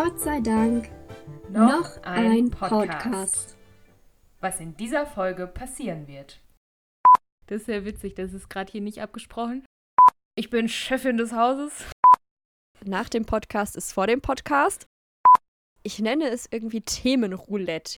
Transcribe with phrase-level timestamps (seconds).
[0.00, 0.92] Gott sei Dank
[1.50, 3.02] noch, noch ein, ein Podcast.
[3.02, 3.56] Podcast.
[4.38, 6.40] Was in dieser Folge passieren wird.
[7.48, 9.66] Das ist sehr witzig, das ist gerade hier nicht abgesprochen.
[10.36, 11.90] Ich bin Chefin des Hauses.
[12.84, 14.86] Nach dem Podcast ist vor dem Podcast.
[15.82, 17.96] Ich nenne es irgendwie Themenroulette.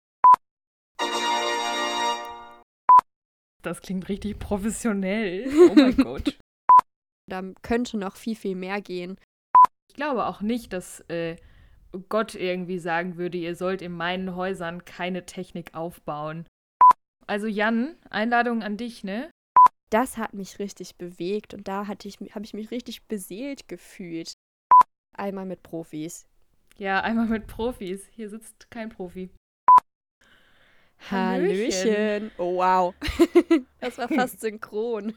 [3.60, 5.52] Das klingt richtig professionell.
[5.70, 6.38] Oh mein Gott.
[7.28, 9.20] Da könnte noch viel, viel mehr gehen.
[9.90, 11.36] Ich glaube auch nicht, dass äh,
[12.08, 16.46] Gott irgendwie sagen würde, ihr sollt in meinen Häusern keine Technik aufbauen.
[17.26, 19.30] Also Jan, Einladung an dich, ne?
[19.90, 24.32] Das hat mich richtig bewegt und da hatte ich, habe ich mich richtig beseelt gefühlt.
[25.16, 26.26] Einmal mit Profis.
[26.76, 28.06] Ja, einmal mit Profis.
[28.12, 29.30] Hier sitzt kein Profi.
[31.10, 32.30] Hallöchen.
[32.38, 32.94] Oh, wow.
[33.80, 35.14] das war fast synchron.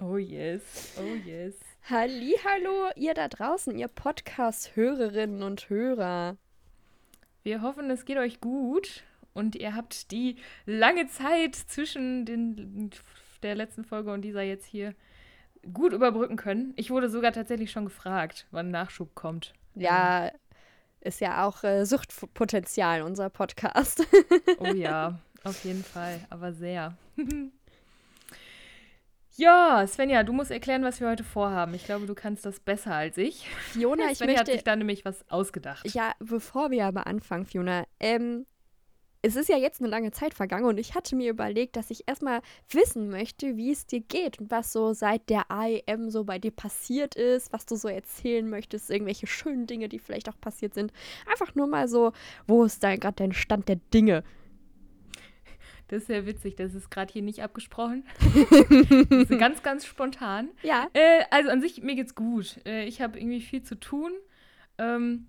[0.00, 1.54] Oh yes, oh yes.
[1.90, 6.36] Hallo, ihr da draußen, ihr Podcast-Hörerinnen und Hörer.
[7.42, 9.02] Wir hoffen, es geht euch gut
[9.34, 12.92] und ihr habt die lange Zeit zwischen den,
[13.42, 14.94] der letzten Folge und dieser jetzt hier
[15.72, 16.72] gut überbrücken können.
[16.76, 19.52] Ich wurde sogar tatsächlich schon gefragt, wann Nachschub kommt.
[19.74, 20.30] Ja,
[21.00, 24.06] ist ja auch äh, Suchtpotenzial, unser Podcast.
[24.58, 26.96] Oh ja, auf jeden Fall, aber sehr.
[29.36, 31.74] Ja, Svenja, du musst erklären, was wir heute vorhaben.
[31.74, 33.46] Ich glaube, du kannst das besser als ich.
[33.72, 34.52] Fiona, ich Svenja hat möchte.
[34.52, 35.86] sich da nämlich was ausgedacht.
[35.94, 38.44] Ja, bevor wir aber anfangen, Fiona, ähm,
[39.22, 42.08] es ist ja jetzt eine lange Zeit vergangen und ich hatte mir überlegt, dass ich
[42.08, 46.40] erstmal wissen möchte, wie es dir geht und was so seit der AEM so bei
[46.40, 50.74] dir passiert ist, was du so erzählen möchtest, irgendwelche schönen Dinge, die vielleicht auch passiert
[50.74, 50.92] sind.
[51.30, 52.12] Einfach nur mal so,
[52.48, 54.24] wo ist da gerade dein Stand der Dinge?
[55.92, 58.04] Das ist sehr witzig, das ist gerade hier nicht abgesprochen.
[59.10, 60.48] das ist ganz, ganz spontan.
[60.62, 60.88] Ja.
[60.94, 62.60] Äh, also an sich, mir geht's gut.
[62.64, 64.10] Äh, ich habe irgendwie viel zu tun.
[64.78, 65.26] Ähm,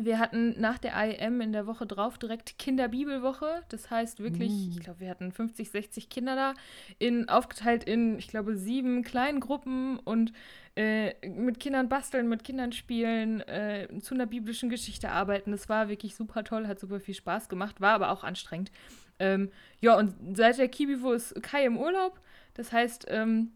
[0.00, 3.62] wir hatten nach der IEM in der Woche drauf direkt Kinderbibelwoche.
[3.68, 4.70] Das heißt wirklich, Mm.
[4.70, 6.54] ich glaube, wir hatten 50, 60 Kinder da,
[6.98, 10.32] in, aufgeteilt in, ich glaube, sieben kleinen Gruppen und
[10.74, 15.52] äh, mit Kindern basteln, mit Kindern spielen, äh, zu einer biblischen Geschichte arbeiten.
[15.52, 18.72] Das war wirklich super toll, hat super viel Spaß gemacht, war aber auch anstrengend.
[19.18, 22.20] Ähm, ja, und seit der Kibivo ist Kai im Urlaub.
[22.54, 23.52] Das heißt, ähm,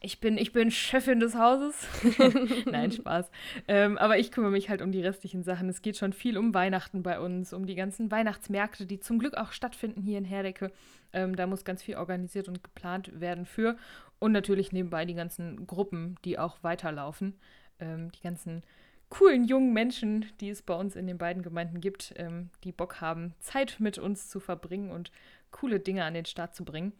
[0.00, 1.86] ich bin, ich bin Chefin des Hauses.
[2.66, 3.30] Nein, Spaß.
[3.68, 5.68] Ähm, aber ich kümmere mich halt um die restlichen Sachen.
[5.68, 9.36] Es geht schon viel um Weihnachten bei uns, um die ganzen Weihnachtsmärkte, die zum Glück
[9.36, 10.72] auch stattfinden hier in Herdecke.
[11.12, 13.76] Ähm, da muss ganz viel organisiert und geplant werden für.
[14.18, 17.34] Und natürlich nebenbei die ganzen Gruppen, die auch weiterlaufen.
[17.78, 18.62] Ähm, die ganzen
[19.08, 23.00] coolen jungen Menschen, die es bei uns in den beiden Gemeinden gibt, ähm, die Bock
[23.00, 25.12] haben, Zeit mit uns zu verbringen und
[25.50, 26.92] coole Dinge an den Start zu bringen.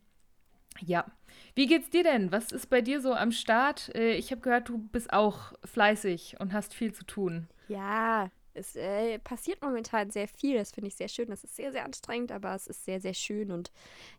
[0.80, 1.06] Ja,
[1.54, 2.32] wie geht's dir denn?
[2.32, 3.94] Was ist bei dir so am Start?
[3.94, 7.48] Äh, ich habe gehört, du bist auch fleißig und hast viel zu tun.
[7.68, 10.56] Ja, es äh, passiert momentan sehr viel.
[10.56, 11.28] Das finde ich sehr schön.
[11.28, 13.50] Das ist sehr, sehr anstrengend, aber es ist sehr, sehr schön.
[13.50, 13.70] Und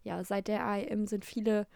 [0.04, 1.68] ja, seit der AIM sind viele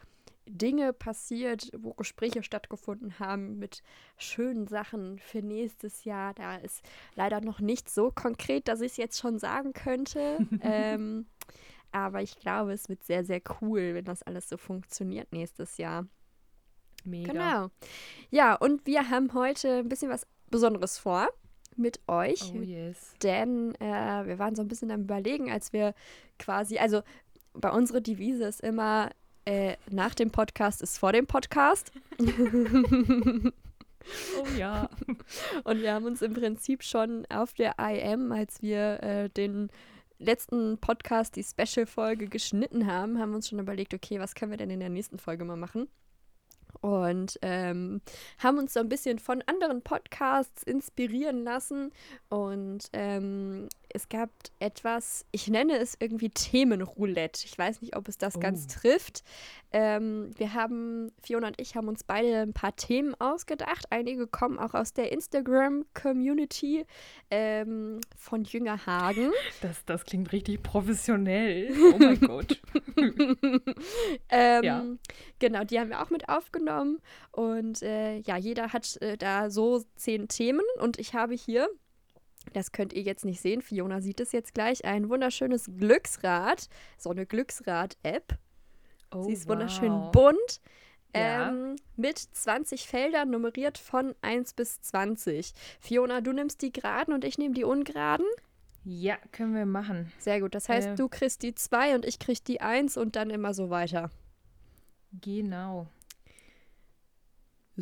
[0.58, 3.82] Dinge passiert, wo Gespräche stattgefunden haben mit
[4.18, 6.34] schönen Sachen für nächstes Jahr.
[6.34, 6.84] Da ist
[7.16, 10.38] leider noch nicht so konkret, dass ich es jetzt schon sagen könnte.
[10.62, 11.26] ähm,
[11.92, 16.08] aber ich glaube, es wird sehr, sehr cool, wenn das alles so funktioniert nächstes Jahr.
[17.04, 17.32] Mega.
[17.32, 17.70] Genau.
[18.30, 21.30] Ja, und wir haben heute ein bisschen was Besonderes vor
[21.76, 22.54] mit euch.
[22.56, 23.14] Oh yes.
[23.24, 25.94] Denn äh, wir waren so ein bisschen am Überlegen, als wir
[26.38, 27.02] quasi, also
[27.54, 29.10] bei unserer Devise ist immer,
[29.52, 31.92] äh, nach dem Podcast ist vor dem Podcast.
[34.36, 34.90] Oh ja.
[35.64, 39.70] Und wir haben uns im Prinzip schon auf der IM, als wir äh, den
[40.18, 44.72] letzten Podcast, die Special-Folge geschnitten haben, haben uns schon überlegt, okay, was können wir denn
[44.72, 45.88] in der nächsten Folge mal machen?
[46.80, 48.02] Und ähm,
[48.40, 51.92] haben uns so ein bisschen von anderen Podcasts inspirieren lassen.
[52.30, 57.46] Und ähm, es gab etwas, ich nenne es irgendwie Themenroulette.
[57.46, 58.80] Ich weiß nicht, ob es das ganz Oh.
[58.82, 59.24] trifft.
[59.74, 63.86] Ähm, wir haben, Fiona und ich haben uns beide ein paar Themen ausgedacht.
[63.90, 66.86] Einige kommen auch aus der Instagram-Community
[67.30, 69.32] ähm, von Jünger Hagen.
[69.62, 71.72] Das, das klingt richtig professionell.
[71.94, 72.62] Oh mein Gott.
[74.30, 74.86] ähm, Ja.
[75.40, 76.61] Genau, die haben wir auch mit aufgenommen.
[77.32, 80.66] Und äh, ja, jeder hat äh, da so zehn Themen.
[80.80, 81.70] Und ich habe hier,
[82.54, 86.68] das könnt ihr jetzt nicht sehen, Fiona sieht es jetzt gleich, ein wunderschönes Glücksrad.
[86.98, 88.38] So eine Glücksrad-App.
[89.14, 90.12] Oh, Sie ist wunderschön wow.
[90.12, 90.62] bunt.
[91.14, 91.50] Ja.
[91.50, 95.52] Ähm, mit 20 Feldern nummeriert von 1 bis 20.
[95.82, 98.26] Fiona, du nimmst die geraden und ich nehme die ungeraden.
[98.84, 100.12] Ja, können wir machen.
[100.20, 100.56] Sehr gut.
[100.56, 100.96] Das heißt, Äh.
[100.96, 104.10] du kriegst die 2 und ich krieg die 1 und dann immer so weiter.
[105.22, 105.88] Genau.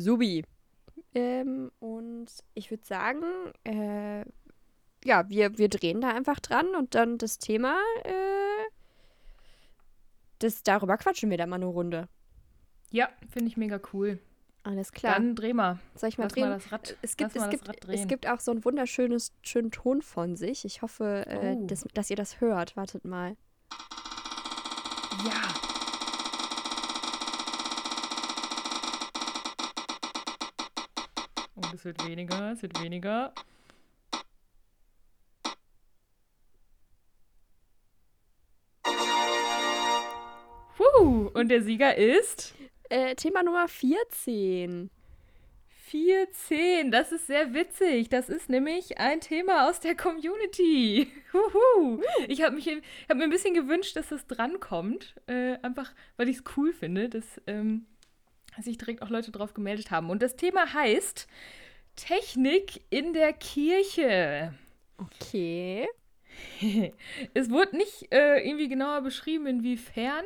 [0.00, 0.44] Subi.
[1.14, 3.22] Ähm, und ich würde sagen,
[3.64, 4.24] äh,
[5.04, 8.70] ja, wir, wir drehen da einfach dran und dann das Thema, äh,
[10.38, 12.08] das, darüber quatschen wir dann mal eine Runde.
[12.90, 14.18] Ja, finde ich mega cool.
[14.62, 15.14] Alles klar.
[15.14, 15.78] Dann dreh mal.
[15.94, 16.48] Soll ich mal Lass drehen?
[16.48, 20.02] mal das Rad, es gibt, es gibt, es gibt auch so einen wunderschönes, schönen Ton
[20.02, 20.64] von sich.
[20.66, 21.66] Ich hoffe, äh, Oh.
[21.66, 22.76] dass, dass ihr das hört.
[22.76, 23.36] Wartet mal.
[25.24, 25.69] Ja.
[31.80, 33.32] Es wird weniger, es wird weniger.
[40.76, 42.54] Puh, und der Sieger ist
[42.90, 44.90] Äh, Thema Nummer 14.
[45.68, 46.90] 410.
[46.90, 48.08] Das ist sehr witzig.
[48.08, 51.06] Das ist nämlich ein Thema aus der Community.
[51.32, 52.02] Huhu.
[52.26, 55.14] Ich habe hab mir ein bisschen gewünscht, dass das drankommt.
[55.28, 57.86] Äh, einfach, weil ich es cool finde, dass, ähm,
[58.56, 60.10] dass sich direkt auch Leute drauf gemeldet haben.
[60.10, 61.28] Und das Thema heißt
[61.96, 64.54] Technik in der Kirche.
[64.96, 65.88] Okay.
[67.34, 70.24] es wurde nicht äh, irgendwie genauer beschrieben, inwiefern.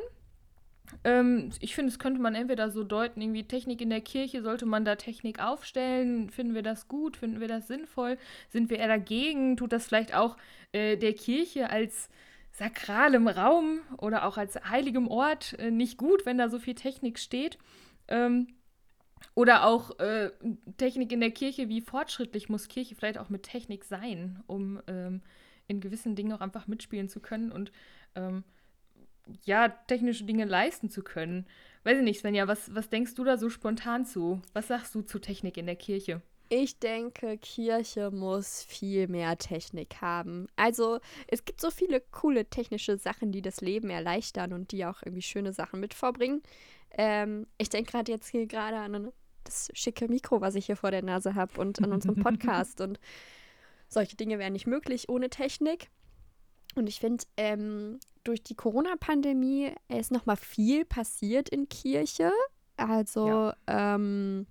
[1.03, 4.65] Ähm, ich finde, es könnte man entweder so deuten, irgendwie Technik in der Kirche, sollte
[4.65, 6.29] man da Technik aufstellen?
[6.29, 7.17] Finden wir das gut?
[7.17, 8.17] Finden wir das sinnvoll?
[8.49, 9.57] Sind wir eher dagegen?
[9.57, 10.37] Tut das vielleicht auch
[10.71, 12.09] äh, der Kirche als
[12.51, 17.19] sakralem Raum oder auch als heiligem Ort äh, nicht gut, wenn da so viel Technik
[17.19, 17.57] steht?
[18.07, 18.47] Ähm,
[19.33, 20.31] oder auch äh,
[20.77, 25.21] Technik in der Kirche, wie fortschrittlich muss Kirche vielleicht auch mit Technik sein, um ähm,
[25.67, 27.71] in gewissen Dingen auch einfach mitspielen zu können und
[28.15, 28.43] ähm,
[29.43, 31.47] ja, technische Dinge leisten zu können.
[31.83, 34.41] Weiß ich nicht, Svenja, was, was denkst du da so spontan zu?
[34.53, 36.21] Was sagst du zu Technik in der Kirche?
[36.49, 40.47] Ich denke, Kirche muss viel mehr Technik haben.
[40.55, 45.01] Also, es gibt so viele coole technische Sachen, die das Leben erleichtern und die auch
[45.01, 46.43] irgendwie schöne Sachen mit vorbringen.
[46.97, 49.11] Ähm, ich denke gerade jetzt hier gerade an
[49.43, 52.81] das schicke Mikro, was ich hier vor der Nase habe und an unserem Podcast.
[52.81, 52.99] und
[53.87, 55.89] solche Dinge wären nicht möglich ohne Technik.
[56.75, 62.31] Und ich finde, ähm, durch die Corona-Pandemie ist nochmal viel passiert in Kirche.
[62.75, 64.47] Also, ähm,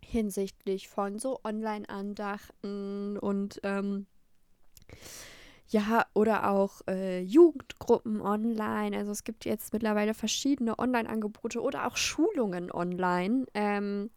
[0.00, 4.06] hinsichtlich von so Online-Andachten und ähm,
[5.68, 8.96] ja, oder auch äh, Jugendgruppen online.
[8.96, 14.10] Also es gibt jetzt mittlerweile verschiedene Online-Angebote oder auch Schulungen online ähm,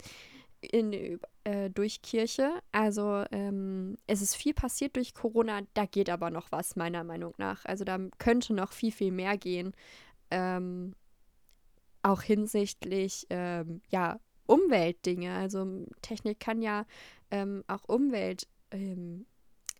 [0.61, 2.51] in, äh, durch Kirche.
[2.71, 7.33] Also ähm, es ist viel passiert durch Corona, da geht aber noch was, meiner Meinung
[7.37, 7.65] nach.
[7.65, 9.73] Also da könnte noch viel, viel mehr gehen.
[10.31, 10.93] Ähm,
[12.03, 15.33] auch hinsichtlich, ähm, ja, Umweltdinge.
[15.33, 16.85] Also Technik kann ja
[17.31, 19.25] ähm, auch Umwelt, ähm,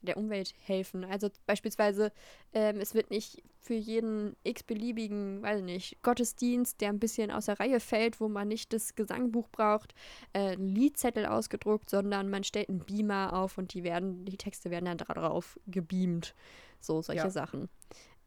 [0.02, 1.04] der Umwelt helfen.
[1.04, 2.12] Also beispielsweise,
[2.54, 7.46] ähm, es wird nicht für jeden x-beliebigen, weiß ich nicht, Gottesdienst, der ein bisschen aus
[7.48, 9.94] der Reihe fällt, wo man nicht das Gesangbuch braucht,
[10.34, 14.72] äh, ein Liedzettel ausgedruckt, sondern man stellt einen Beamer auf und die werden, die Texte
[14.72, 16.36] werden dann darauf gebeamt.
[16.80, 17.30] So, solche Ja.
[17.30, 17.70] Sachen.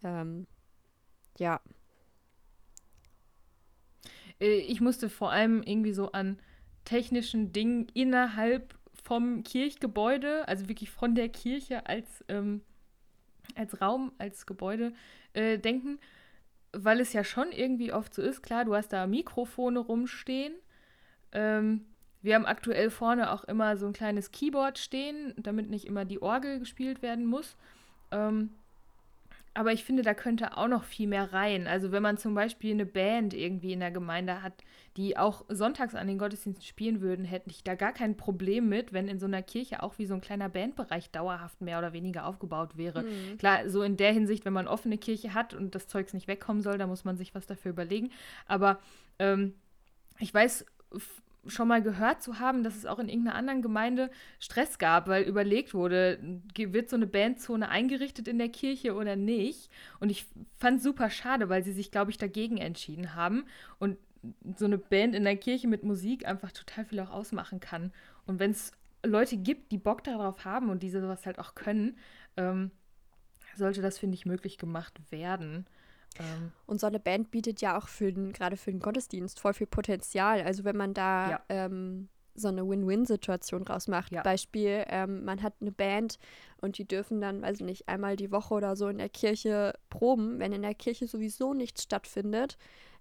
[0.04, 0.46] Ähm,
[1.38, 1.60] ja.
[4.40, 6.38] Äh, ich musste vor allem irgendwie so an
[6.84, 8.74] technischen Dingen innerhalb
[9.12, 12.62] vom Kirchgebäude, also wirklich von der Kirche als, ähm,
[13.54, 14.94] als Raum, als Gebäude
[15.34, 15.98] äh, denken,
[16.72, 18.40] weil es ja schon irgendwie oft so ist.
[18.42, 20.54] Klar, du hast da Mikrofone rumstehen.
[21.32, 21.84] Ähm,
[22.22, 26.22] wir haben aktuell vorne auch immer so ein kleines Keyboard stehen, damit nicht immer die
[26.22, 27.58] Orgel gespielt werden muss.
[28.12, 28.48] Ähm,
[29.54, 31.66] aber ich finde, da könnte auch noch viel mehr rein.
[31.66, 34.64] Also wenn man zum Beispiel eine Band irgendwie in der Gemeinde hat,
[34.96, 38.92] die auch sonntags an den Gottesdiensten spielen würden, hätte ich da gar kein Problem mit,
[38.94, 42.26] wenn in so einer Kirche auch wie so ein kleiner Bandbereich dauerhaft mehr oder weniger
[42.26, 43.02] aufgebaut wäre.
[43.02, 43.38] Mhm.
[43.38, 46.62] Klar, so in der Hinsicht, wenn man offene Kirche hat und das Zeugs nicht wegkommen
[46.62, 48.10] soll, da muss man sich was dafür überlegen.
[48.46, 48.80] Aber
[49.18, 49.54] ähm,
[50.18, 50.64] ich weiß
[51.46, 55.24] schon mal gehört zu haben, dass es auch in irgendeiner anderen Gemeinde Stress gab, weil
[55.24, 56.18] überlegt wurde,
[56.56, 59.70] wird so eine Bandzone eingerichtet in der Kirche oder nicht.
[59.98, 60.26] Und ich
[60.58, 63.44] fand es super schade, weil sie sich, glaube ich, dagegen entschieden haben.
[63.78, 63.98] Und
[64.56, 67.92] so eine Band in der Kirche mit Musik einfach total viel auch ausmachen kann.
[68.26, 68.72] Und wenn es
[69.04, 71.96] Leute gibt, die Bock darauf haben und diese sowas halt auch können,
[72.36, 72.70] ähm,
[73.56, 75.66] sollte das, finde ich, möglich gemacht werden.
[76.20, 79.54] Ähm, Und so eine Band bietet ja auch für den, gerade für den Gottesdienst voll
[79.54, 80.42] viel Potenzial.
[80.42, 81.40] Also wenn man da Ja.
[81.48, 84.10] ähm, so eine Win-Win-Situation rausmacht.
[84.10, 84.22] Ja.
[84.22, 86.18] Beispiel, ähm, man hat eine Band
[86.62, 89.74] und die dürfen dann, weiß ich nicht, einmal die Woche oder so in der Kirche
[89.90, 92.56] proben, wenn in der Kirche sowieso nichts stattfindet.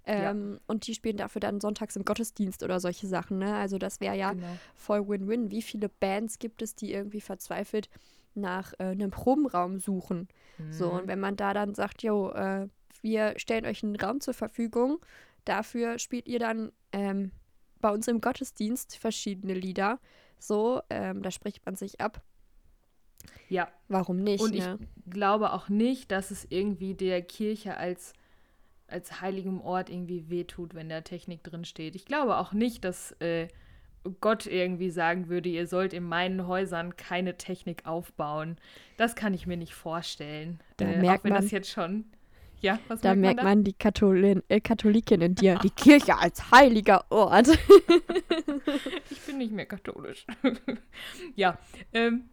[0.05, 0.31] Ja.
[0.31, 3.37] Ähm, Und die spielen dafür dann sonntags im Gottesdienst oder solche Sachen.
[3.37, 3.55] Ne?
[3.55, 4.57] Also das wäre ja genau.
[4.75, 5.49] voll Win-Win.
[5.51, 7.87] Wie viele Bands gibt es, die irgendwie verzweifelt
[8.33, 10.27] nach äh, einem Probenraum suchen?
[10.71, 10.97] So, Mhm.
[10.99, 12.67] und wenn man da dann sagt, jo, äh,
[13.01, 14.99] wir stellen euch einen Raum zur Verfügung,
[15.45, 17.31] dafür spielt ihr dann ähm,
[17.79, 19.99] bei uns im Gottesdienst verschiedene Lieder.
[20.39, 22.23] So, ähm, da spricht man sich ab.
[23.49, 23.67] Ja.
[23.87, 24.41] Warum nicht?
[24.41, 24.79] Und ne?
[24.79, 28.13] ich glaube auch nicht, dass es irgendwie der Kirche als,
[28.87, 31.95] als heiligem Ort irgendwie wehtut, wenn da Technik drin steht.
[31.95, 33.47] Ich glaube auch nicht, dass äh,
[34.19, 38.57] Gott irgendwie sagen würde, ihr sollt in meinen Häusern keine Technik aufbauen.
[38.97, 40.59] Das kann ich mir nicht vorstellen.
[40.77, 42.05] Da äh, merkt auch wenn man- das jetzt schon.
[42.61, 43.43] Ja, was Da merkt da?
[43.43, 45.59] man die Katholin, äh, Katholikin in dir.
[45.63, 47.47] Die Kirche als heiliger Ort.
[49.09, 50.25] Ich bin nicht mehr katholisch.
[51.35, 51.57] ja.
[51.93, 52.25] Ähm,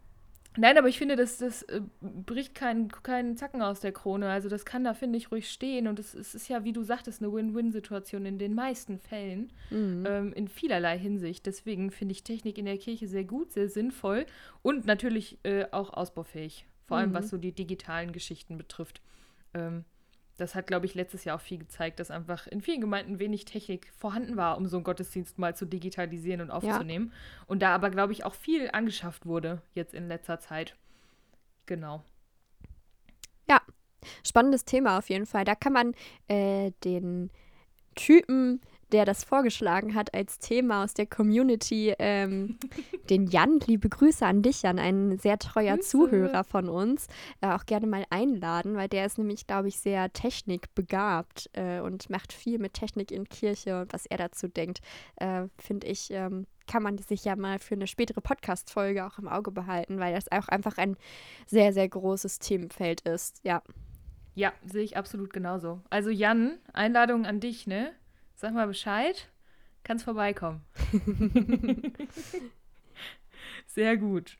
[0.57, 4.29] nein, aber ich finde, das, das äh, bricht keinen keinen Zacken aus der Krone.
[4.29, 5.87] Also das kann da, finde ich, ruhig stehen.
[5.87, 9.51] Und es, es ist ja, wie du sagtest, eine Win-Win-Situation in den meisten Fällen.
[9.69, 10.05] Mhm.
[10.07, 11.45] Ähm, in vielerlei Hinsicht.
[11.45, 14.25] Deswegen finde ich Technik in der Kirche sehr gut, sehr sinnvoll
[14.61, 16.65] und natürlich äh, auch ausbaufähig.
[16.87, 17.15] Vor allem, Mhm.
[17.15, 19.01] was so die digitalen Geschichten betrifft.
[19.53, 19.83] Ähm,
[20.39, 23.45] das hat, glaube ich, letztes Jahr auch viel gezeigt, dass einfach in vielen Gemeinden wenig
[23.45, 27.13] Technik vorhanden war, um so einen Gottesdienst mal zu digitalisieren und aufzunehmen.
[27.47, 30.75] Und da aber, glaube ich, auch viel angeschafft wurde jetzt in letzter Zeit.
[31.65, 32.03] Genau.
[34.25, 35.45] Spannendes Thema auf jeden Fall.
[35.45, 35.93] Da kann man
[36.27, 37.29] äh, den
[37.95, 42.57] Typen, der das vorgeschlagen hat als Thema aus der Community, ähm,
[43.09, 45.89] den Jan, liebe Grüße an dich, Jan, ein sehr treuer Grüße.
[45.89, 47.07] Zuhörer von uns,
[47.41, 52.09] äh, auch gerne mal einladen, weil der ist nämlich, glaube ich, sehr technikbegabt äh, und
[52.09, 54.79] macht viel mit Technik in Kirche und was er dazu denkt,
[55.17, 59.27] äh, finde ich, ähm, kann man sich ja mal für eine spätere Podcast-Folge auch im
[59.27, 60.97] Auge behalten, weil das auch einfach ein
[61.47, 63.41] sehr, sehr großes Themenfeld ist.
[63.43, 63.63] Ja.
[64.35, 65.81] Ja, sehe ich absolut genauso.
[65.89, 67.91] Also Jan, Einladung an dich, ne?
[68.39, 69.27] Sag mal Bescheid.
[69.83, 70.65] Kannst vorbeikommen.
[73.67, 74.37] Sehr gut.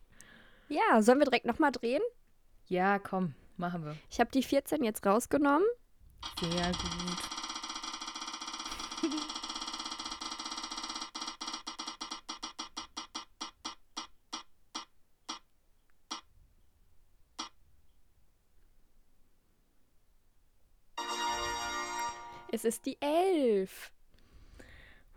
[0.69, 2.01] Ja, sollen wir direkt nochmal drehen?
[2.67, 3.97] Ja, komm, machen wir.
[4.09, 5.67] Ich habe die 14 jetzt rausgenommen.
[6.39, 7.29] Sehr gut.
[22.51, 23.18] Es ist die 11.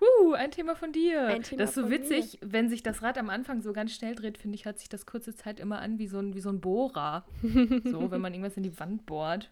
[0.01, 1.27] Uh, ein Thema von dir.
[1.27, 4.17] Ein Thema das ist so witzig, wenn sich das Rad am Anfang so ganz schnell
[4.17, 6.49] dreht, finde ich, hört sich das kurze Zeit immer an wie so ein, wie so
[6.49, 7.25] ein Bohrer.
[7.43, 9.51] so, wenn man irgendwas in die Wand bohrt.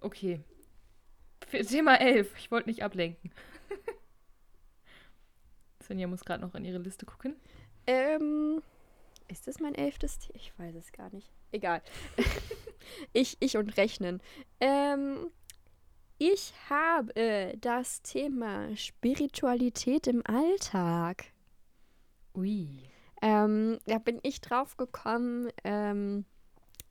[0.00, 0.40] Okay.
[1.46, 2.34] Für Thema 11.
[2.38, 3.30] Ich wollte nicht ablenken.
[5.82, 7.36] Svenja muss gerade noch in ihre Liste gucken.
[7.86, 8.62] Ähm,
[9.28, 10.34] ist das mein elftes Tier?
[10.34, 11.30] Ich weiß es gar nicht.
[11.52, 11.80] Egal.
[13.14, 14.20] ich, ich und Rechnen.
[14.60, 15.30] Ähm,
[16.32, 21.26] ich habe das Thema Spiritualität im Alltag.
[22.34, 22.66] Ui.
[23.20, 25.50] Ähm, da bin ich drauf gekommen.
[25.64, 26.24] Ähm,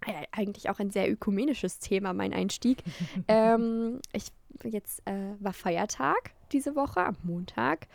[0.06, 2.84] äh, eigentlich auch ein sehr ökumenisches Thema, mein Einstieg.
[3.28, 4.28] ähm, ich
[4.64, 7.88] jetzt äh, war Feiertag diese Woche am Montag.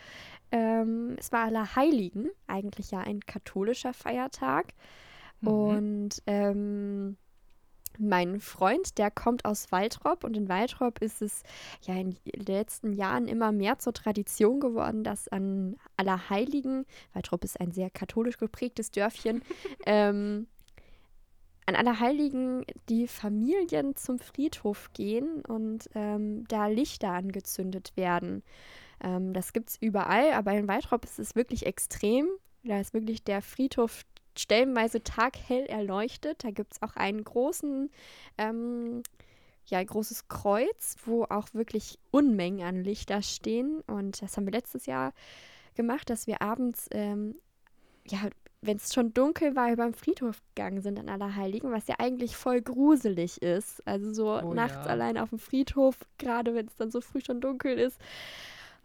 [0.51, 4.73] Ähm, es war Allerheiligen, eigentlich ja ein katholischer Feiertag.
[5.39, 5.47] Mhm.
[5.47, 7.17] Und ähm,
[7.99, 11.43] mein Freund, der kommt aus Waltrop und in Waltrop ist es
[11.81, 17.59] ja in den letzten Jahren immer mehr zur Tradition geworden, dass an Allerheiligen, Waltrop ist
[17.59, 19.41] ein sehr katholisch geprägtes Dörfchen,
[19.85, 20.47] ähm,
[21.65, 28.41] an Allerheiligen die Familien zum Friedhof gehen und ähm, da Lichter angezündet werden.
[29.03, 32.27] Ähm, das gibt es überall, aber in Waltrop ist es wirklich extrem.
[32.63, 34.03] Da ist wirklich der Friedhof
[34.39, 36.43] stellenweise taghell erleuchtet.
[36.43, 37.91] Da gibt es auch einen großen,
[38.37, 39.03] ähm,
[39.65, 43.81] ja, ein großes Kreuz, wo auch wirklich Unmengen an Lichter stehen.
[43.81, 45.13] Und das haben wir letztes Jahr
[45.75, 47.35] gemacht, dass wir abends, ähm,
[48.07, 48.29] ja,
[48.61, 52.35] wenn es schon dunkel war, über den Friedhof gegangen sind an Allerheiligen, was ja eigentlich
[52.35, 53.85] voll gruselig ist.
[53.87, 54.91] Also so Oh nachts ja.
[54.91, 57.97] allein auf dem Friedhof, gerade wenn es dann so früh schon dunkel ist,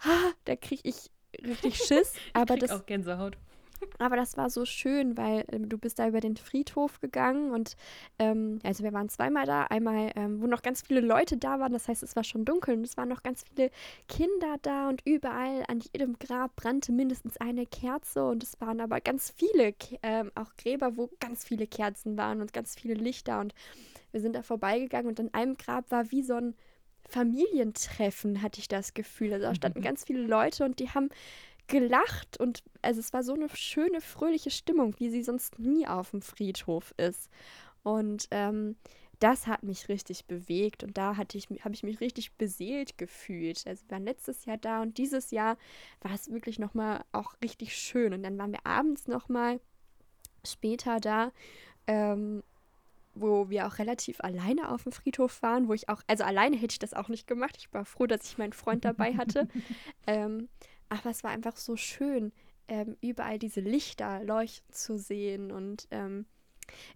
[0.04, 1.10] ah, da kriege ich
[1.42, 2.12] richtig Schiss.
[2.32, 3.36] Aber Krieg das, auch Gänsehaut.
[3.98, 7.76] Aber das war so schön, weil ähm, du bist da über den Friedhof gegangen und
[8.18, 9.64] ähm, also wir waren zweimal da.
[9.64, 12.76] Einmal, ähm, wo noch ganz viele Leute da waren, das heißt, es war schon dunkel
[12.76, 13.70] und es waren noch ganz viele
[14.08, 19.00] Kinder da und überall an jedem Grab brannte mindestens eine Kerze und es waren aber
[19.00, 23.40] ganz viele Ke- ähm, auch Gräber, wo ganz viele Kerzen waren und ganz viele Lichter
[23.40, 23.54] und
[24.12, 26.54] wir sind da vorbeigegangen und an einem Grab war wie so ein
[27.08, 29.32] Familientreffen, hatte ich das Gefühl.
[29.34, 31.10] Also da standen ganz viele Leute und die haben
[31.66, 36.10] gelacht und also es war so eine schöne, fröhliche Stimmung, wie sie sonst nie auf
[36.10, 37.30] dem Friedhof ist.
[37.82, 38.76] Und ähm,
[39.20, 43.66] das hat mich richtig bewegt und da hatte ich, habe ich mich richtig beseelt gefühlt.
[43.66, 45.56] Also wir waren letztes Jahr da und dieses Jahr
[46.02, 48.12] war es wirklich nochmal auch richtig schön.
[48.12, 49.60] Und dann waren wir abends nochmal
[50.44, 51.32] später da,
[51.86, 52.42] ähm,
[53.14, 56.72] wo wir auch relativ alleine auf dem Friedhof waren, wo ich auch, also alleine hätte
[56.72, 57.56] ich das auch nicht gemacht.
[57.58, 59.48] Ich war froh, dass ich meinen Freund dabei hatte.
[60.06, 60.48] ähm,
[60.94, 62.32] aber es war einfach so schön,
[62.68, 66.26] ähm, überall diese Lichter leuchten zu sehen und ähm,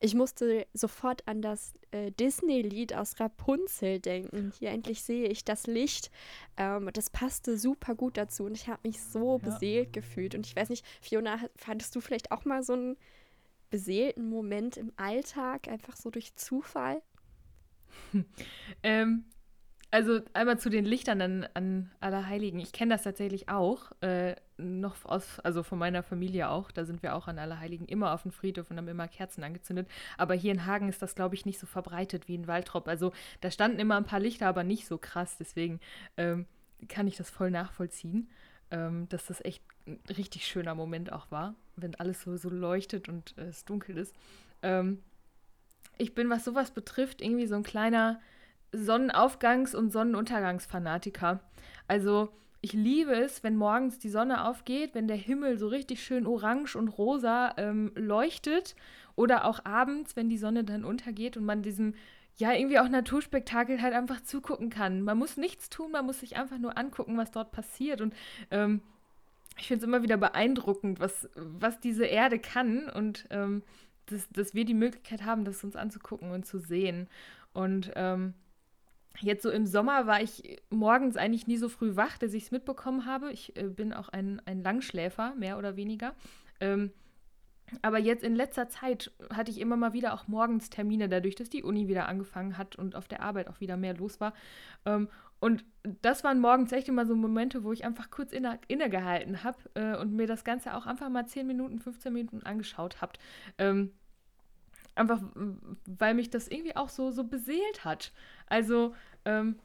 [0.00, 4.52] Ich musste sofort an das äh, Disney-Lied aus Rapunzel denken.
[4.58, 6.10] Hier endlich sehe ich das Licht.
[6.56, 9.50] Ähm, das passte super gut dazu und ich habe mich so ja.
[9.50, 10.34] beseelt gefühlt.
[10.34, 12.96] Und ich weiß nicht, Fiona, fandest du vielleicht auch mal so einen
[13.70, 17.02] beseelten Moment im Alltag, einfach so durch Zufall?
[18.82, 19.24] ähm,
[19.90, 22.60] also einmal zu den Lichtern an, an Allerheiligen.
[22.60, 26.70] Ich kenne das tatsächlich auch, äh, noch aus, also von meiner Familie auch.
[26.70, 29.88] Da sind wir auch an Allerheiligen immer auf dem Friedhof und haben immer Kerzen angezündet.
[30.18, 32.86] Aber hier in Hagen ist das, glaube ich, nicht so verbreitet wie in Waldrop.
[32.86, 35.36] Also da standen immer ein paar Lichter, aber nicht so krass.
[35.38, 35.80] Deswegen
[36.16, 36.46] ähm,
[36.88, 38.28] kann ich das voll nachvollziehen,
[38.70, 43.08] ähm, dass das echt ein richtig schöner Moment auch war, wenn alles so, so leuchtet
[43.08, 44.14] und äh, es dunkel ist.
[44.62, 45.02] Ähm,
[45.96, 48.20] ich bin, was sowas betrifft, irgendwie so ein kleiner
[48.72, 51.40] Sonnenaufgangs- und Sonnenuntergangsfanatiker.
[51.86, 56.26] Also ich liebe es, wenn morgens die Sonne aufgeht, wenn der Himmel so richtig schön
[56.26, 58.74] orange und rosa ähm, leuchtet
[59.14, 61.94] oder auch abends, wenn die Sonne dann untergeht und man diesem
[62.36, 65.02] ja irgendwie auch Naturspektakel halt einfach zugucken kann.
[65.02, 68.14] Man muss nichts tun, man muss sich einfach nur angucken, was dort passiert und
[68.50, 68.80] ähm,
[69.56, 73.62] ich finde es immer wieder beeindruckend, was, was diese Erde kann und ähm,
[74.06, 77.08] dass, dass wir die Möglichkeit haben, das uns anzugucken und zu sehen.
[77.52, 78.34] Und ähm,
[79.20, 82.50] Jetzt so im Sommer war ich morgens eigentlich nie so früh wach, dass ich es
[82.50, 83.32] mitbekommen habe.
[83.32, 86.14] Ich äh, bin auch ein, ein Langschläfer, mehr oder weniger.
[86.60, 86.92] Ähm,
[87.82, 91.50] aber jetzt in letzter Zeit hatte ich immer mal wieder auch morgens Termine, dadurch, dass
[91.50, 94.32] die Uni wieder angefangen hat und auf der Arbeit auch wieder mehr los war.
[94.86, 95.08] Ähm,
[95.40, 95.64] und
[96.02, 99.96] das waren morgens echt immer so Momente, wo ich einfach kurz inne, innegehalten habe äh,
[99.96, 103.12] und mir das Ganze auch einfach mal 10 Minuten, 15 Minuten angeschaut habe.
[103.58, 103.92] Ähm,
[104.98, 105.22] einfach,
[105.86, 108.12] weil mich das irgendwie auch so, so beseelt hat.
[108.46, 109.58] Also ähm,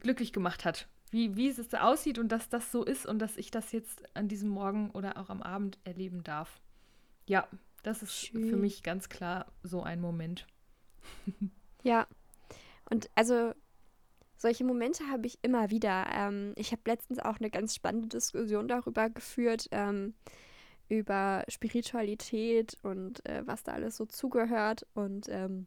[0.00, 0.88] glücklich gemacht hat.
[1.10, 4.28] Wie, wie es aussieht und dass das so ist und dass ich das jetzt an
[4.28, 6.60] diesem Morgen oder auch am Abend erleben darf.
[7.26, 7.48] Ja,
[7.82, 8.48] das ist Schön.
[8.48, 10.46] für mich ganz klar so ein Moment.
[11.82, 12.06] ja,
[12.90, 13.54] und also
[14.36, 16.06] solche Momente habe ich immer wieder.
[16.12, 20.14] Ähm, ich habe letztens auch eine ganz spannende Diskussion darüber geführt, ähm,
[20.88, 24.86] über Spiritualität und äh, was da alles so zugehört.
[24.94, 25.66] Und ähm,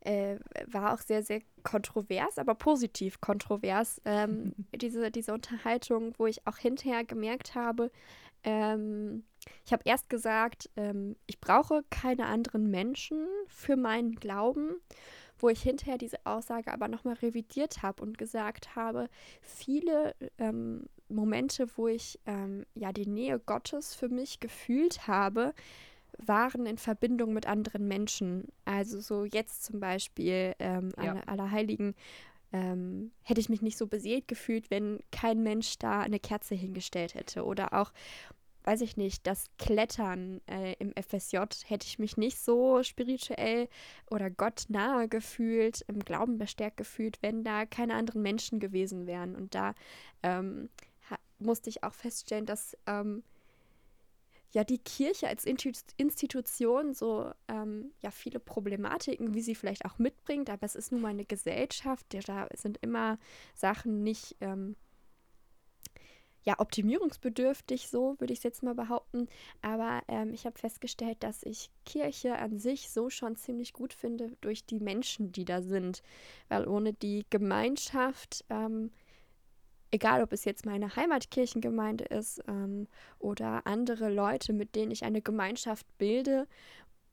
[0.00, 4.00] äh, war auch sehr, sehr kontrovers, aber positiv kontrovers.
[4.04, 7.90] Ähm, diese, diese Unterhaltung, wo ich auch hinterher gemerkt habe,
[8.42, 9.24] ähm,
[9.64, 14.76] ich habe erst gesagt, ähm, ich brauche keine anderen Menschen für meinen Glauben,
[15.38, 19.08] wo ich hinterher diese Aussage aber nochmal revidiert habe und gesagt habe,
[19.40, 25.54] viele ähm, Momente, wo ich ähm, ja die Nähe Gottes für mich gefühlt habe,
[26.18, 28.48] waren in Verbindung mit anderen Menschen.
[28.64, 31.12] Also so jetzt zum Beispiel ähm, ja.
[31.12, 31.94] an Allerheiligen
[32.52, 37.14] ähm, hätte ich mich nicht so beseelt gefühlt, wenn kein Mensch da eine Kerze hingestellt
[37.14, 37.44] hätte.
[37.44, 37.92] Oder auch,
[38.64, 43.68] weiß ich nicht, das Klettern äh, im FSJ hätte ich mich nicht so spirituell
[44.10, 49.36] oder Gott nahe gefühlt, im Glauben bestärkt gefühlt, wenn da keine anderen Menschen gewesen wären.
[49.36, 49.74] Und da
[50.22, 50.68] ähm,
[51.40, 53.22] musste ich auch feststellen, dass ähm,
[54.52, 60.50] ja die Kirche als Institution so ähm, ja viele Problematiken, wie sie vielleicht auch mitbringt,
[60.50, 63.18] aber es ist nun mal eine Gesellschaft, da sind immer
[63.54, 64.76] Sachen nicht ähm,
[66.44, 69.28] ja optimierungsbedürftig, so würde ich es jetzt mal behaupten.
[69.62, 74.36] Aber ähm, ich habe festgestellt, dass ich Kirche an sich so schon ziemlich gut finde
[74.40, 76.02] durch die Menschen, die da sind,
[76.48, 78.90] weil ohne die Gemeinschaft ähm,
[79.90, 82.86] egal ob es jetzt meine Heimatkirchengemeinde ist ähm,
[83.18, 86.46] oder andere Leute, mit denen ich eine Gemeinschaft bilde,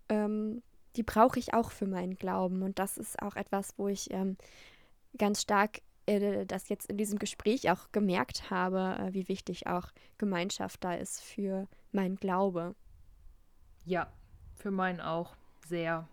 [0.09, 0.61] ähm,
[0.95, 2.63] die brauche ich auch für meinen Glauben.
[2.63, 4.37] Und das ist auch etwas, wo ich ähm,
[5.17, 9.89] ganz stark äh, das jetzt in diesem Gespräch auch gemerkt habe, äh, wie wichtig auch
[10.17, 12.75] Gemeinschaft da ist für meinen Glaube.
[13.85, 14.11] Ja,
[14.55, 15.35] für meinen auch
[15.67, 16.07] sehr.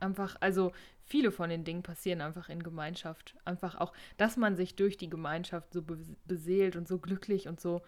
[0.00, 0.72] Einfach, also
[1.12, 3.36] viele von den Dingen passieren einfach in Gemeinschaft.
[3.44, 7.60] Einfach auch, dass man sich durch die Gemeinschaft so be beseelt und so glücklich und
[7.60, 7.82] so,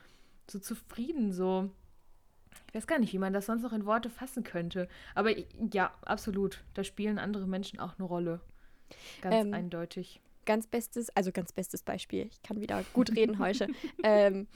[0.46, 1.70] so zufrieden, so.
[2.68, 4.88] Ich weiß gar nicht, wie man das sonst noch in Worte fassen könnte.
[5.14, 5.30] Aber
[5.72, 6.64] ja, absolut.
[6.74, 8.40] Da spielen andere Menschen auch eine Rolle.
[9.22, 10.20] Ganz ähm, eindeutig.
[10.44, 12.28] Ganz bestes, also ganz bestes Beispiel.
[12.30, 13.68] Ich kann wieder gut reden heute.
[14.04, 14.46] ähm,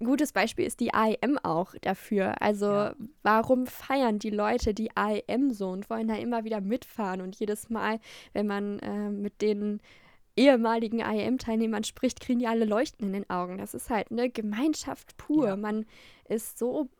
[0.00, 2.40] ein gutes Beispiel ist die AIM auch dafür.
[2.42, 2.94] Also ja.
[3.22, 7.70] warum feiern die Leute die AIM so und wollen da immer wieder mitfahren und jedes
[7.70, 7.98] Mal,
[8.34, 9.80] wenn man äh, mit den
[10.36, 13.56] ehemaligen IAM-Teilnehmern spricht, kriegen die alle Leuchten in den Augen.
[13.56, 15.48] Das ist halt eine Gemeinschaft pur.
[15.48, 15.56] Ja.
[15.56, 15.86] Man
[16.28, 16.90] ist so,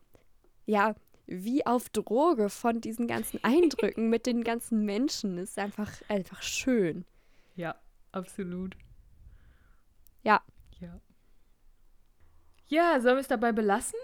[0.65, 0.95] ja,
[1.27, 5.37] wie auf Droge von diesen ganzen Eindrücken mit den ganzen Menschen.
[5.37, 7.05] Ist einfach, einfach schön.
[7.55, 7.75] Ja,
[8.11, 8.75] absolut.
[10.23, 10.41] Ja.
[10.79, 10.99] Ja.
[12.67, 13.97] Ja, sollen wir es dabei belassen?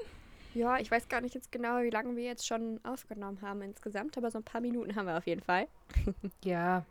[0.54, 4.17] Ja, ich weiß gar nicht jetzt genau, wie lange wir jetzt schon aufgenommen haben insgesamt,
[4.17, 5.67] aber so ein paar Minuten haben wir auf jeden Fall.
[6.43, 6.86] Ja.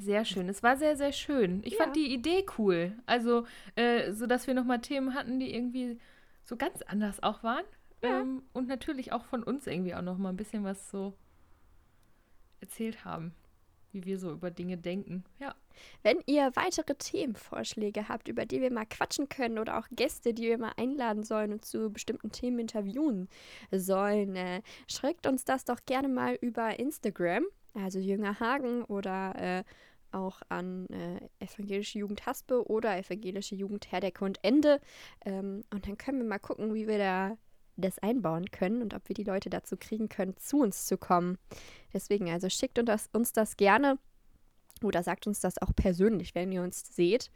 [0.00, 0.48] Sehr schön.
[0.48, 1.60] Es war sehr, sehr schön.
[1.64, 2.02] Ich fand Ja.
[2.02, 2.92] die Idee cool.
[3.06, 3.46] Also,
[3.76, 5.98] äh, so dass wir nochmal Themen hatten, die irgendwie
[6.44, 7.64] so ganz anders auch waren.
[8.02, 8.20] Ja.
[8.20, 11.12] Ähm, und natürlich auch von uns irgendwie auch nochmal ein bisschen was so
[12.60, 13.34] erzählt haben.
[13.94, 15.22] Wie wir so über Dinge denken.
[15.38, 15.54] Ja.
[16.02, 20.42] Wenn ihr weitere Themenvorschläge habt, über die wir mal quatschen können oder auch Gäste, die
[20.42, 23.28] wir mal einladen sollen und zu bestimmten Themen interviewen
[23.70, 29.64] sollen, äh, schreibt uns das doch gerne mal über Instagram, also Jünger Hagen oder äh,
[30.10, 34.80] auch an äh, Evangelische Jugend Haspe oder Evangelische Jugend Herdecke und Ende.
[35.24, 37.36] Ähm, und dann können wir mal gucken, wie wir da
[37.76, 41.38] das einbauen können und ob wir die Leute dazu kriegen können, zu uns zu kommen.
[41.92, 43.98] Deswegen, also schickt uns das, gerne
[44.82, 47.30] oder sagt uns das auch persönlich, wenn ihr uns seht.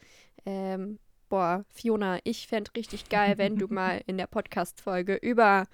[0.47, 0.99] Ähm,
[1.29, 5.67] boah, Fiona, ich fände richtig geil, wenn du mal in der Podcast-Folge über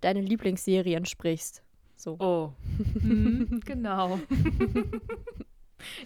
[0.00, 1.62] deine Lieblingsserien sprichst.
[1.96, 2.16] So.
[2.20, 2.52] Oh.
[3.00, 4.20] Mhm, genau.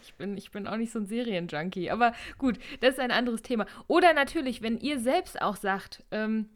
[0.02, 1.90] Ich bin, ich bin auch nicht so ein Serienjunkie.
[1.90, 3.66] Aber gut, das ist ein anderes Thema.
[3.88, 6.48] Oder natürlich, wenn ihr selbst auch sagt, ähm,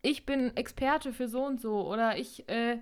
[0.00, 2.78] ich bin Experte für so und so oder ich äh,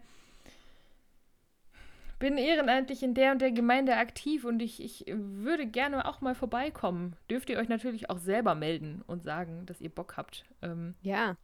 [2.18, 6.34] bin ehrenamtlich in der und der Gemeinde aktiv und ich, ich würde gerne auch mal
[6.34, 10.44] vorbeikommen, dürft ihr euch natürlich auch selber melden und sagen, dass ihr Bock habt.
[10.62, 11.36] Ähm, Ja.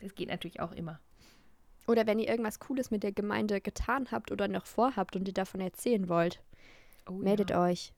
[0.00, 0.98] das geht natürlich auch immer.
[1.86, 5.34] Oder wenn ihr irgendwas Cooles mit der Gemeinde getan habt oder noch vorhabt und ihr
[5.34, 6.42] davon erzählen wollt,
[7.08, 7.62] Oh, meldet ja.
[7.62, 7.94] euch.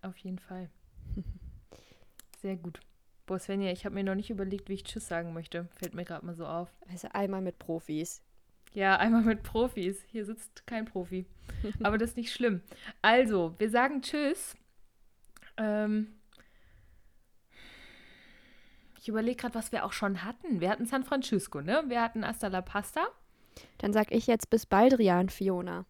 [0.00, 0.70] Auf jeden Fall.
[2.40, 2.80] Sehr gut.
[3.26, 5.68] Boah, Svenja, ich habe mir noch nicht überlegt, wie ich Tschüss sagen möchte.
[5.76, 6.68] Fällt mir gerade mal so auf.
[6.88, 8.22] Also einmal mit Profis.
[8.72, 10.04] Ja, einmal mit Profis.
[10.06, 11.26] Hier sitzt kein Profi.
[11.82, 12.60] Aber das ist nicht schlimm.
[13.02, 14.54] Also, wir sagen Tschüss.
[15.56, 16.14] Ähm,
[19.00, 20.60] ich überlege gerade, was wir auch schon hatten.
[20.60, 21.84] Wir hatten San Francisco, ne?
[21.88, 23.08] Wir hatten Hasta la Pasta.
[23.78, 25.84] Dann sag ich jetzt bis Baldrian, Fiona.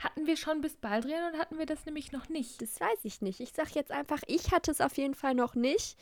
[0.00, 2.60] Hatten wir schon bis Baldrian oder hatten wir das nämlich noch nicht?
[2.60, 3.40] Das weiß ich nicht.
[3.40, 5.96] Ich sag jetzt einfach, ich hatte es auf jeden Fall noch nicht,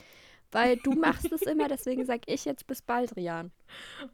[0.53, 3.51] weil du machst es immer, deswegen sag ich jetzt bis Baldrian.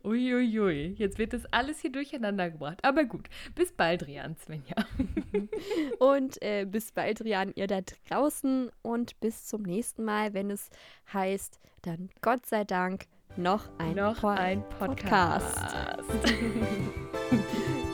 [0.05, 2.79] Uiuiui, jetzt wird das alles hier durcheinander gebracht.
[2.83, 4.77] Aber gut, bis Baldrian, Svenja.
[5.99, 10.71] Und äh, bis Baldrian, ihr da draußen und bis zum nächsten Mal, wenn es
[11.13, 13.05] heißt, dann Gott sei Dank
[13.37, 15.59] noch ein, Noch Po- ein Podcast.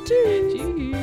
[0.04, 0.52] Tschüss.
[0.52, 0.96] Tschüss.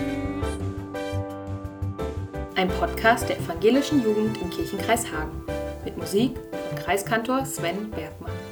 [2.56, 5.44] Ein Podcast der Evangelischen Jugend im Kirchenkreis Hagen.
[5.84, 8.51] Mit Musik von Kreiskantor Sven Bergmann.